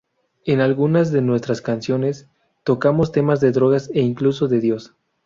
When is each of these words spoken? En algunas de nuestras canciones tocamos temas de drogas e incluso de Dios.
En 0.45 0.61
algunas 0.61 1.11
de 1.11 1.21
nuestras 1.21 1.61
canciones 1.61 2.27
tocamos 2.63 3.11
temas 3.11 3.39
de 3.39 3.51
drogas 3.51 3.91
e 3.93 4.01
incluso 4.01 4.47
de 4.47 4.59
Dios. 4.59 4.95